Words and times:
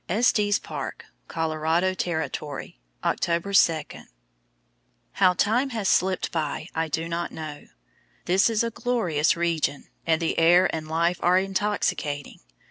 ESTES 0.09 0.57
PARK, 0.57 1.05
COLORADO 1.27 1.93
TERRITORY, 1.93 2.79
October 3.03 3.53
2. 3.53 3.83
How 5.11 5.33
time 5.35 5.69
has 5.69 5.87
slipped 5.89 6.31
by 6.31 6.67
I 6.73 6.87
do 6.87 7.07
not 7.07 7.31
know. 7.31 7.67
This 8.25 8.49
is 8.49 8.63
a 8.63 8.71
glorious 8.71 9.37
region, 9.37 9.89
and 10.07 10.19
the 10.19 10.39
air 10.39 10.73
and 10.75 10.87
life 10.87 11.19
are 11.21 11.37
intoxicating. 11.37 12.39